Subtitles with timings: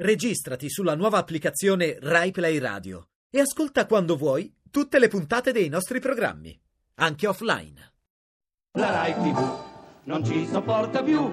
[0.00, 5.98] Registrati sulla nuova applicazione RaiPlay Radio e ascolta quando vuoi tutte le puntate dei nostri
[5.98, 6.56] programmi,
[7.00, 7.94] anche offline.
[8.78, 9.58] La Rai TV
[10.04, 11.28] non ci sopporta più,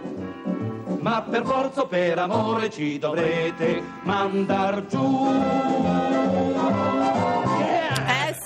[0.99, 6.84] ma per forza o per amore ci dovrete mandar giù.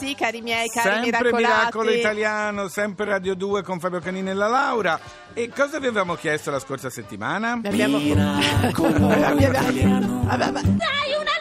[0.10, 1.44] Sì, cari miei, cari Sempre miracolati.
[1.44, 5.00] Miracolo Italiano, sempre Radio 2 con Fabio Canini e la Laura.
[5.36, 7.52] E cosa vi avevamo chiesto la scorsa settimana?
[7.64, 7.98] Abbiamo...
[8.02, 8.08] Abbiamo-
[10.26, 11.39] Vabbè, Dai, un altro miracolo!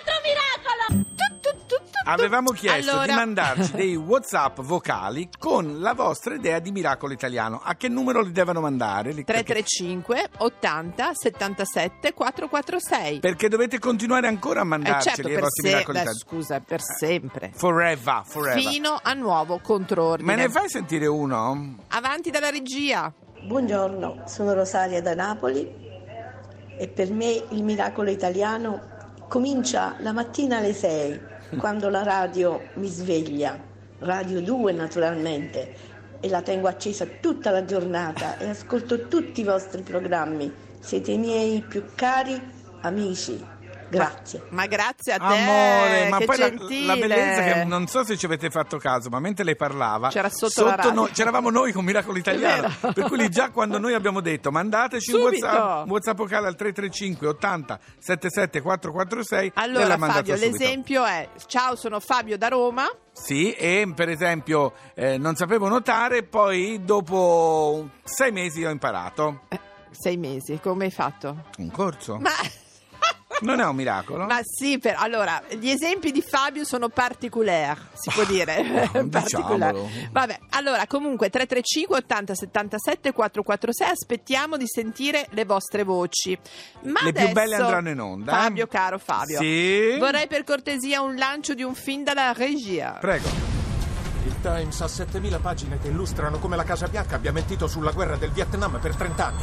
[2.11, 7.61] Avevamo chiesto Allora- di mandarci dei WhatsApp vocali con la vostra idea di Miracolo Italiano.
[7.63, 9.13] A che numero li devono mandare?
[9.13, 13.19] Li- 335 80 77 446.
[13.21, 16.19] Perché dovete continuare ancora a Eh mandarceli certo, i vostri se- Miracoli Italiani.
[16.19, 17.51] scusa, per sempre.
[17.55, 18.59] Forever, forever.
[18.63, 20.35] Fino a nuovo contrordine.
[20.35, 21.77] Me ne fai sentire uno?
[21.89, 23.13] Avanti dalla regia.
[23.47, 25.71] Buongiorno, sono Rosaria da Napoli
[26.79, 28.97] e per me il miracolo italiano
[29.29, 31.21] comincia la mattina alle 6
[31.57, 33.59] quando la radio mi sveglia,
[34.01, 35.75] Radio 2 naturalmente,
[36.21, 40.53] e la tengo accesa tutta la giornata e ascolto tutti i vostri programmi.
[40.79, 42.41] Siete i miei più cari
[42.83, 43.43] amici.
[43.91, 44.43] Grazie.
[44.51, 45.25] Ma grazie a te.
[45.25, 46.87] Amore, ma che poi la, gentile.
[46.87, 50.29] la bellezza che non so se ci avete fatto caso, ma mentre lei parlava, C'era
[50.29, 50.93] sotto la radio.
[50.93, 52.69] no- c'eravamo noi con Miracolo Italiano.
[52.93, 55.47] Per cui già quando noi abbiamo detto mandateci un Subito.
[55.47, 60.59] WhatsApp, un WhatsApp vocale al 335 80 77 446, lei l'ha Allora Fabio, subito.
[60.59, 62.87] l'esempio è Ciao, sono Fabio da Roma.
[63.13, 69.41] Sì, e per esempio eh, non sapevo nuotare, poi dopo sei mesi ho imparato.
[69.49, 69.59] Eh,
[69.91, 71.45] sei mesi, come hai fatto?
[71.59, 72.17] Un corso?
[72.19, 72.31] Ma...
[73.41, 74.27] Non è un miracolo?
[74.27, 78.91] Ma sì, per, allora, gli esempi di Fabio sono particolari, si può dire.
[78.93, 80.09] no, Particolari.
[80.11, 86.39] Vabbè, allora, comunque 335 80 77 446, aspettiamo di sentire le vostre voci.
[86.83, 88.35] Ma Le più adesso, belle andranno in onda, eh?
[88.43, 89.39] Fabio, caro Fabio.
[89.39, 89.97] Sì.
[89.99, 92.97] Vorrei per cortesia un lancio di un film dalla regia.
[93.01, 93.57] Prego.
[94.25, 98.17] Il Times ha 7000 pagine che illustrano come la Casa Bianca abbia mentito sulla guerra
[98.17, 99.43] del Vietnam per 30 anni.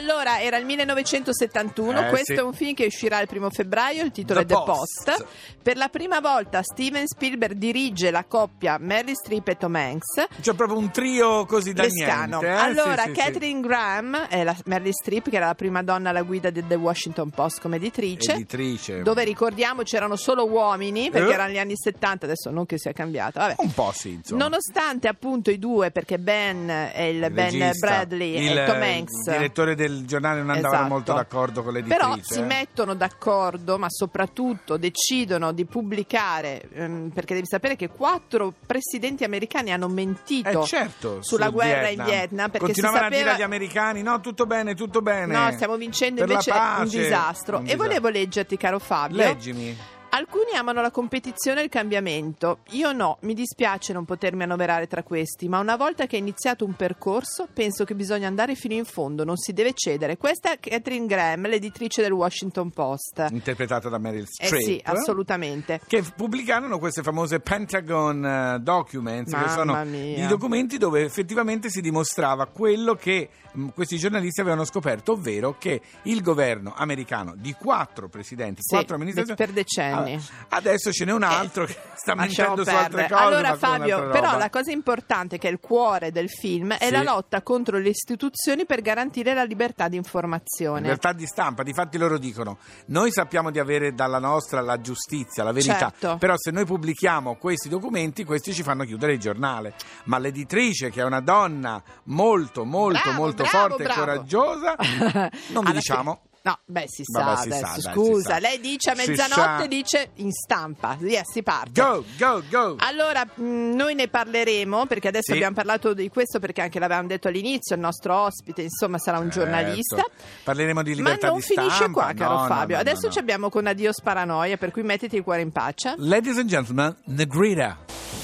[0.00, 2.38] Allora, era il 1971, Eh, questo sì.
[2.38, 5.04] è un film che uscirà il primo febbraio, il titolo The è The Post.
[5.04, 5.26] Post.
[5.62, 10.26] Per la prima volta Steven Spielberg dirige la coppia Mary Streep e Tom Hanks.
[10.40, 12.38] C'è proprio un trio così da Lescano.
[12.40, 12.46] niente.
[12.46, 12.50] eh?
[12.50, 13.20] Allora, Sì, sì, sì.
[13.20, 16.76] Catherine Graham è la Meryl Streep, che era la prima donna alla guida del The
[16.76, 18.32] Washington Post come editrice.
[18.32, 19.02] Editrice.
[19.02, 21.34] Dove ricordiamo c'erano solo uomini, perché Eh.
[21.34, 23.38] erano gli anni 70, adesso non che sia cambiato.
[23.38, 23.54] Vabbè.
[23.58, 24.44] Un po' sì, insomma.
[24.44, 28.82] Nonostante appunto i due, perché Ben e il, Il Ben regista, Bradley il, e Tom
[28.82, 29.26] eh, Hanks.
[29.26, 30.92] Il direttore del giornale non andavano Esatto.
[30.94, 32.00] molto d'accordo con l'editrice.
[32.00, 32.42] Però si eh.
[32.42, 39.72] mettono d'accordo, ma soprattutto decidono di pubblicare, ehm, perché devi sapere che quattro presidenti americani
[39.72, 43.36] hanno mentito Eh, certo, sulla sul guerra in Vietnam, perché Continuavano a dire sapeva...
[43.36, 45.34] agli americani: no, tutto bene, tutto bene.
[45.34, 47.56] No, stiamo vincendo, Per invece un disastro.
[47.58, 47.86] Un E disastro.
[47.86, 49.16] volevo leggerti, caro Fabio.
[49.16, 49.76] Leggimi.
[50.12, 52.58] Alcuni amano la competizione e il cambiamento.
[52.70, 56.64] Io no, mi dispiace non potermi annoverare tra questi, ma una volta che è iniziato
[56.64, 60.16] un percorso, penso che bisogna andare fino in fondo, non si deve cedere.
[60.16, 63.24] Questa è Catherine Graham, l'editrice del Washington Post.
[63.30, 64.62] Interpretata da Meryl Eh Streep.
[64.62, 65.80] sì, assolutamente.
[65.86, 70.24] Che pubblicarono queste famose Pentagon eh, Documents, che Mamma sono mia.
[70.24, 75.80] i documenti dove effettivamente si dimostrava quello che mh, questi giornalisti avevano scoperto, ovvero che
[76.02, 79.98] il governo americano di quattro presidenti, Sì, quattro amministrazioni, per decenni.
[80.00, 83.14] Ah, adesso ce n'è un altro che sta mentendo su altre cose.
[83.22, 86.90] Allora, Fabio, però la cosa importante che è il cuore del film è Sì.
[86.92, 90.80] la lotta contro le istituzioni per garantire la libertà di informazione.
[90.82, 95.52] Libertà di stampa, difatti loro dicono: Noi sappiamo di avere dalla nostra la giustizia, la
[95.52, 96.16] verità, Certo.
[96.18, 99.74] però se noi pubblichiamo questi documenti, questi ci fanno chiudere il giornale.
[100.04, 104.00] Ma l'editrice, che è una donna molto, molto, Bravo, molto bravo, forte bravo.
[104.00, 104.76] e coraggiosa,
[105.52, 106.12] non vi diciamo.
[106.22, 108.28] fine- No, beh, si sa Vabbè, si adesso, sa, dai, si scusa.
[108.30, 108.38] sa.
[108.38, 110.96] Lei dice a Si mezzanotte, dice in stampa.
[110.98, 111.80] Via, si parte.
[111.82, 112.76] Go, go, go!
[112.78, 113.42] Allora, mh,
[113.74, 115.32] noi ne parleremo perché adesso Sì.
[115.32, 119.30] abbiamo parlato di questo perché anche l'avevamo detto all'inizio, il nostro ospite, insomma, sarà un
[119.30, 119.40] Certo.
[119.40, 120.02] giornalista.
[120.42, 122.04] Parleremo di Ma libertà non di finisce stampa.
[122.04, 122.76] qua, caro No, Fabio.
[122.76, 123.12] no, no, adesso no.
[123.12, 125.94] ci abbiamo con Adios Paranoia, per cui mettiti il cuore in pace.
[125.98, 127.76] Ladies and gentlemen, Negrita.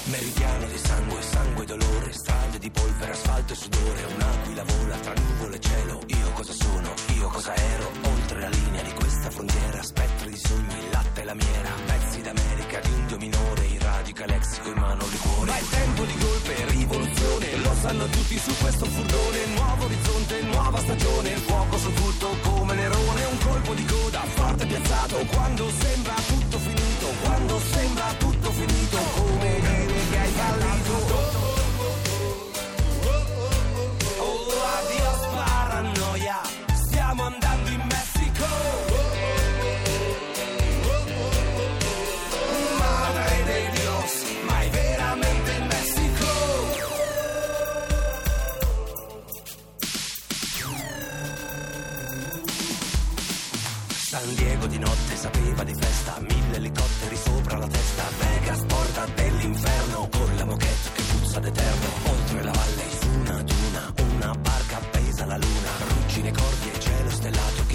[0.05, 5.13] Meridiane di sangue, sangue e dolore, strade di polvere, asfalto e sudore, un'aquila vola tra
[5.13, 7.91] nuvole e cielo, io cosa sono, io cosa ero,
[8.45, 12.91] linea di questa frontiera, spettri di sogni, il latte e la miera, pezzi d'America di
[12.91, 15.49] un dio minore, i radica lexico in mano liquore.
[15.49, 20.79] Ma è tempo di golpe, rivoluzione, lo sanno tutti su questo furgone, nuovo orizzonte, nuova
[20.79, 26.13] stagione, fuoco su tutto come Nerone, un colpo di coda, forte piazzato, quando sembra
[54.97, 58.03] notte sapeva di festa, mille elicotteri sopra la testa.
[58.19, 61.87] Vegas, porta dell'inferno, con la moquette che puzza d'eterno.
[62.05, 65.69] Oltre la valle, su una duna, una barca appesa alla luna.
[65.87, 67.66] Ruggine, cordi e cielo stellato,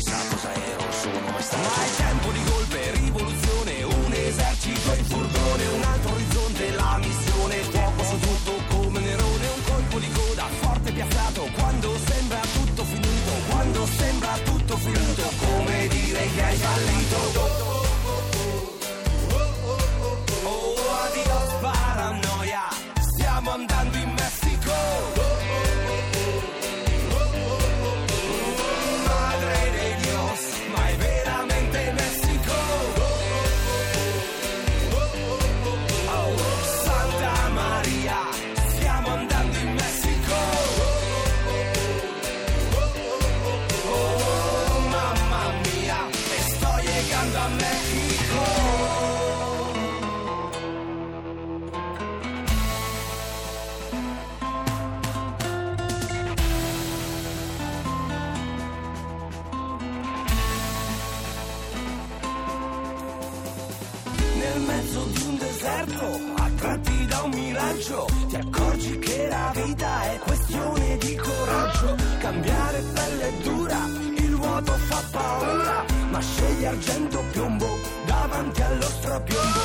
[76.62, 79.60] scegli argento piombo davanti allo strapiombo.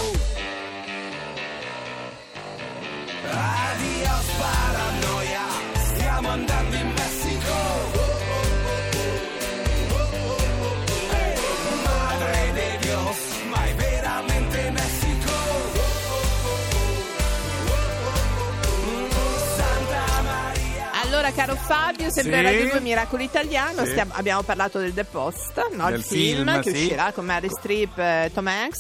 [3.30, 5.17] Adios paranoia,
[21.38, 22.42] caro Fabio, sempre Sì.
[22.44, 23.92] Radio 2 Miracolo Italiano, Sì.
[23.92, 25.88] stiamo- abbiamo parlato del The Post, no?
[25.90, 26.82] il film, film, che sì.
[26.84, 28.80] uscirà con Mary Streep e Tom Hanks.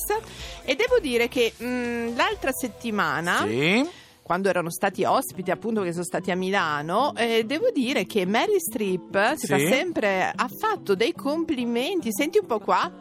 [0.63, 3.87] E devo dire che mh, l'altra settimana, Sì.
[4.23, 8.59] quando erano stati ospiti, appunto, che sono stati a Milano, eh, devo dire che Mary
[8.59, 9.51] Streep si Sì.
[9.51, 12.09] fa sempre, ha fatto dei complimenti.
[12.11, 12.91] Senti un po' qua.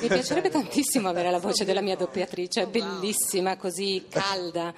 [0.00, 4.72] Mi piacerebbe tantissimo avere la voce della mia doppiatrice, è bellissima, così calda.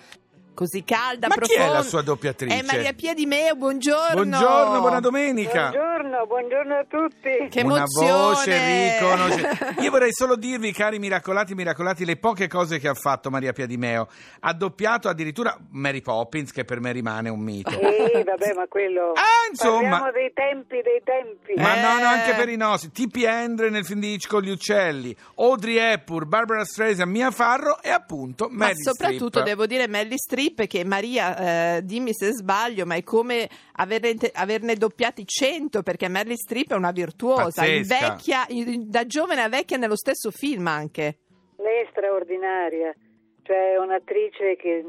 [0.56, 1.72] Così calda, Ma chi è profonda.
[1.74, 2.58] la sua doppiatrice?
[2.58, 4.14] È Maria Pia Di Meo, buongiorno.
[4.14, 5.68] Buongiorno, buona domenica.
[5.68, 7.48] Buongiorno, buongiorno a tutti.
[7.50, 8.98] Che Una voce emozione.
[8.98, 13.52] riconosce- Io vorrei solo dirvi, cari miracolati, miracolati, le poche cose che ha fatto Maria
[13.52, 14.08] Piadimeo.
[14.40, 17.68] Ha doppiato addirittura Mary Poppins, che per me rimane un mito.
[17.78, 19.12] Eh, vabbè, ma quello...
[19.12, 19.98] Ah, insomma.
[20.00, 21.52] Parliamo dei tempi, dei tempi.
[21.60, 21.80] Ma Eh.
[21.82, 22.90] no, no, anche per i nostri.
[22.92, 23.24] T.P.
[23.26, 28.48] Andre nel film di Hitchcock Gli Uccelli, Audrey Hepburn, Barbara Streisand, Mia Farro e appunto
[28.50, 29.44] Ma Mary soprattutto Streep.
[29.46, 30.16] devo dire Melly
[30.46, 36.08] Strip che Maria, eh, dimmi se sbaglio, ma è come averne, averne doppiati 100 perché
[36.08, 41.18] Melly Strip è una virtuosa, invecchia, in- da giovane a vecchia nello stesso film anche.
[41.56, 42.94] Lei è straordinaria,
[43.42, 44.84] cioè è un'attrice che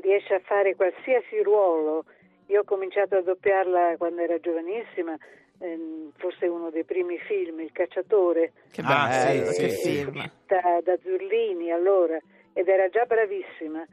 [0.00, 2.04] riesce a fare qualsiasi ruolo.
[2.46, 5.14] Io ho cominciato a doppiarla quando era giovanissima,
[5.58, 10.04] ehm, forse uno dei primi film, Il cacciatore, Che Ah, bello, sì, che sì, sì.
[10.04, 10.30] film.
[10.46, 12.18] da, da Zurlini allora,
[12.54, 13.84] ed era già bravissima.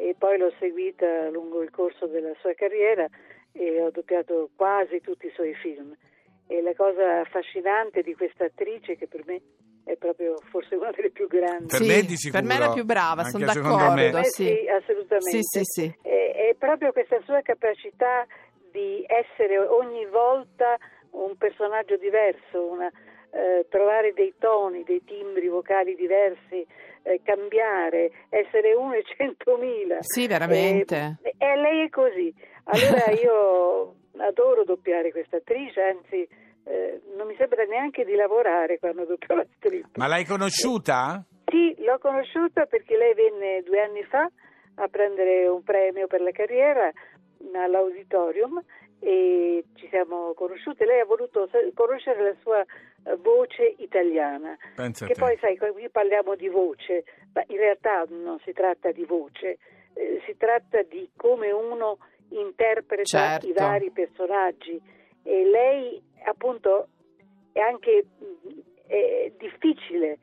[0.00, 3.04] E poi l'ho seguita lungo il corso della sua carriera
[3.52, 5.92] e ho doppiato quasi tutti i suoi film.
[6.46, 9.40] E la cosa affascinante di questa attrice, che per me
[9.82, 12.40] è proprio forse una delle più grandi, Per Sì, me di sicuro.
[12.40, 13.92] per me è la più brava, sono d'accordo.
[13.94, 14.44] me sì.
[14.44, 15.30] sì, assolutamente.
[15.30, 15.98] Sì, sì, sì.
[16.00, 18.24] È, è proprio questa sua capacità
[18.70, 20.76] di essere ogni volta
[21.10, 22.90] un personaggio diverso, una,
[23.32, 26.64] eh, trovare dei toni, dei timbri vocali diversi,
[27.08, 29.98] eh, cambiare, essere uno e centomila.
[30.00, 31.18] Sì, veramente.
[31.22, 32.32] E, e lei è così.
[32.64, 36.28] Allora io adoro doppiare questa attrice, anzi
[36.64, 39.96] eh, non mi sembra neanche di lavorare quando doppio la strip.
[39.96, 41.24] Ma l'hai conosciuta?
[41.46, 44.28] Sì, l'ho conosciuta perché lei venne due anni fa
[44.74, 46.90] a prendere un premio per la carriera
[47.54, 48.62] all'auditorium
[49.00, 50.84] e ci siamo conosciute.
[50.84, 54.56] Lei ha voluto conoscere la sua eh, voce italiana.
[54.74, 59.04] Pensa Che poi, sai, qui parliamo di voce, ma in realtà non si tratta di
[59.04, 59.58] voce,
[59.94, 61.98] eh, si tratta di come uno
[62.30, 63.46] interpreta Certo.
[63.46, 64.80] i vari personaggi.
[65.22, 66.88] E lei, appunto,
[67.52, 70.18] è anche mh, è difficile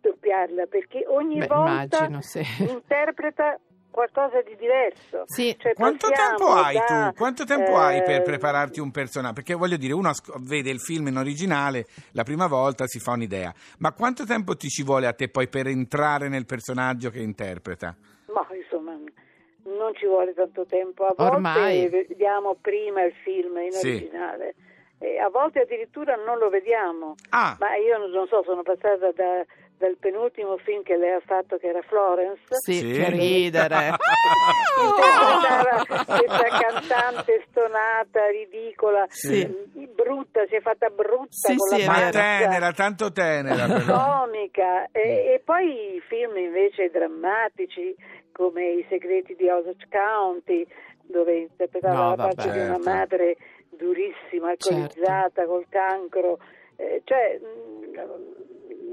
[0.00, 2.42] doppiarla perché ogni Beh, volta immagino, sì.
[2.68, 3.58] interpreta
[3.98, 5.24] qualcosa di diverso.
[5.26, 5.56] Sì.
[5.58, 7.16] Cioè, Quanto tempo hai da, tu?
[7.16, 9.34] Quanto tempo hai per eh, prepararti un personaggio?
[9.34, 10.12] Perché voglio dire, uno
[10.42, 14.68] vede il film in originale la prima volta, si fa un'idea, ma quanto tempo ti
[14.68, 17.96] ci vuole a te poi per entrare nel personaggio che interpreta?
[18.32, 21.04] Ma insomma, non ci vuole tanto tempo.
[21.04, 21.88] A volte Ormai.
[21.88, 23.88] vediamo prima il film in Sì.
[23.88, 24.54] originale
[25.00, 27.14] e a volte addirittura non lo vediamo.
[27.30, 27.56] Ah.
[27.58, 29.44] Ma io non so, sono passata da-
[29.78, 32.42] dal penultimo film che lei ha fatto che era Florence.
[32.50, 32.92] Sì, Sì.
[32.92, 33.94] che ridere.
[34.78, 35.84] interpretava
[36.18, 39.46] questa cantante stonata, ridicola, Sì.
[39.46, 44.20] mm, brutta, si è fatta brutta Sì, con sì, la Ma tenera, tanto tenera però.
[44.24, 47.94] comica e, e poi i film invece drammatici
[48.32, 50.66] come I segreti di Osage County
[51.02, 52.34] dove interpretava No, la vabbè.
[52.34, 52.90] parte di una Certo.
[52.90, 53.36] madre
[53.70, 56.38] durissima, alcolizzata, col cancro
[56.76, 58.37] eh, cioè mm, non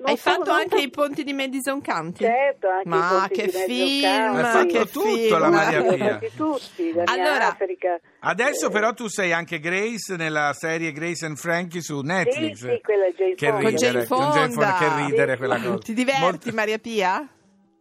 [0.06, 2.24] Hai fatto anche i ponti di Madison County?
[2.24, 4.40] Certo, anche i Ma ponti che di Madison film, County.
[4.40, 5.40] Ha fatto che tutto film.
[5.40, 6.20] la Maria Pia.
[6.36, 8.00] tutti, la Allora, Africa.
[8.20, 12.58] Adesso Eh, però tu sei anche Grace nella serie Grace and Frankie su Netflix.
[12.60, 13.62] Sì, sì, quella è Jane che Fonda.
[13.62, 14.78] Con ridere, Jane con Jane Fonda, Fonda.
[14.96, 15.78] che ridere Sì, quella cosa.
[15.78, 17.28] Ti diverti, Molto- Maria Pia?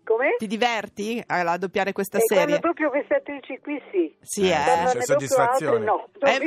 [0.04, 0.34] Come?
[0.38, 2.60] Ti diverti a doppiare questa E quando serie?
[2.60, 4.14] proprio queste attrici qui sì.
[4.20, 4.84] Sì, Eh, eh.
[4.86, 5.76] C'è ne soddisfazione.
[5.76, 6.08] altre no.
[6.20, 6.40] Eh.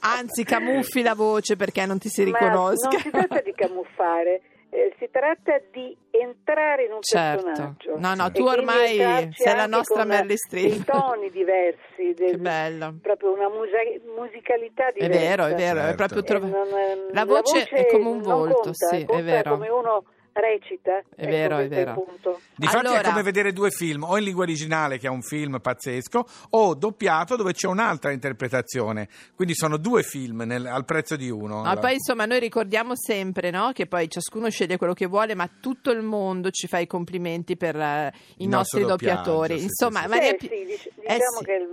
[0.00, 2.88] Anzi, camuffi la voce perché non ti si Ma riconosca.
[2.90, 7.44] non si tratta di camuffare, eh, si tratta di entrare in un Certo.
[7.44, 7.94] personaggio.
[7.98, 8.96] No, no, tu ormai
[9.32, 10.68] sei la nostra Meryl Streep.
[10.70, 12.94] dei toni diversi, del- Che bello.
[13.00, 13.78] proprio una musa-
[14.16, 15.18] musicalità È diversa.
[15.18, 15.96] vero, è vero, è Certo.
[15.96, 19.22] proprio E trova- non- ehm, La voce è come un volto, conta, sì, è conta
[19.22, 19.50] vero.
[19.52, 20.04] come uno
[20.34, 20.98] recita.
[20.98, 21.94] È Ecco, vero, è vero.
[21.94, 22.40] punto.
[22.56, 25.60] Difatti Allora- è come vedere due film, o in lingua originale che è un film
[25.60, 29.08] pazzesco, o doppiato dove c'è un'altra interpretazione.
[29.34, 31.62] Quindi sono due film nel- al prezzo di uno.
[31.62, 33.70] Ma poi insomma noi ricordiamo sempre no?
[33.72, 37.56] che poi ciascuno sceglie quello che vuole, ma tutto il mondo ci fa i complimenti
[37.56, 39.58] per eh, i Il nostri doppiatori.
[39.58, 40.10] sì, Insomma, sì, sì.
[40.10, 41.44] Maria Eh, sì, dic- eh, diciamo sì.
[41.44, 41.66] che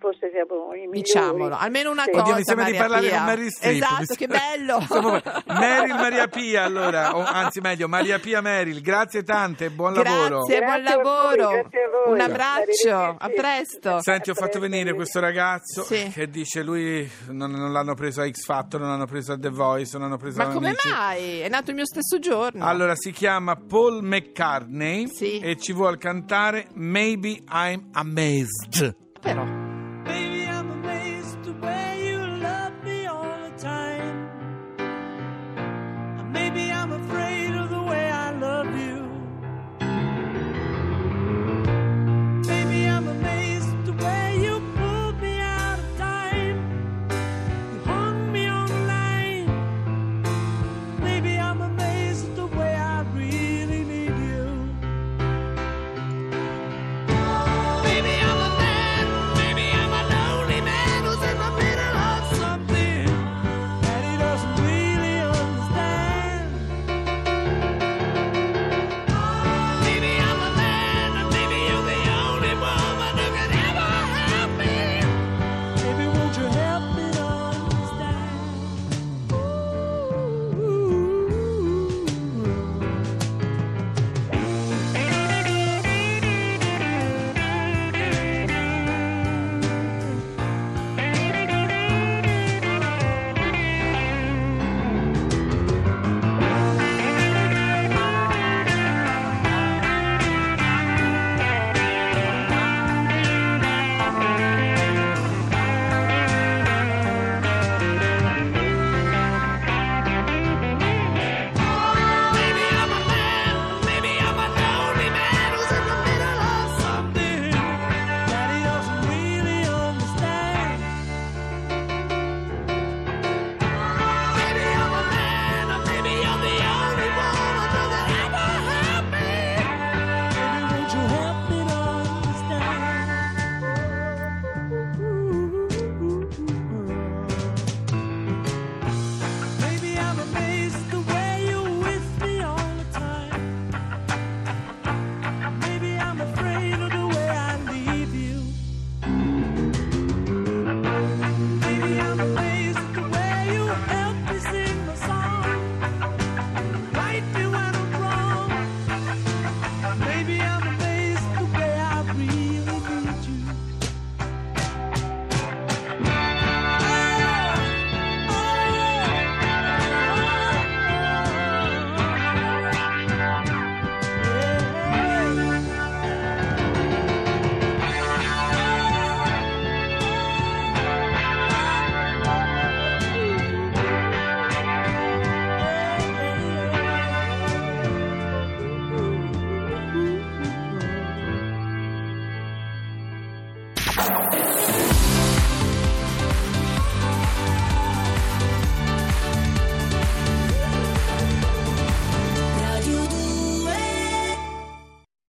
[0.00, 1.00] forse siamo i migliori.
[1.02, 2.10] Diciamolo, almeno una Sì.
[2.10, 2.22] cosa.
[2.24, 3.16] Oddio, mi sembra di Maria parlare Pia.
[3.18, 3.74] con Mary Streep.
[3.82, 4.78] Esatto, che bello.
[5.60, 10.36] Meryl Maria Pia, allora, o, anzi meglio, Maria Pia Meryl, grazie tante, buon Grazie, lavoro.
[10.38, 11.50] buon Grazie a voi, lavoro.
[11.60, 12.12] grazie a voi.
[12.14, 14.00] Un abbraccio, a presto.
[14.00, 16.10] Senti, ho fatto venire questo ragazzo Sì.
[16.12, 19.50] che dice lui non, non l'hanno preso a X Factor, non l'hanno preso a The
[19.50, 20.88] Voice, non l'hanno preso a Ma come Amici.
[20.88, 21.40] mai?
[21.40, 22.64] È nato il mio stesso giorno.
[22.64, 25.38] Allora si chiama Paul McCartney Sì.
[25.40, 28.96] e ci vuol cantare Maybe I'm Amazed.
[29.20, 29.59] Però.